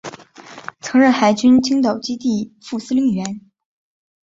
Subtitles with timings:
[0.79, 3.39] 曾任海军青岛基地副司令员。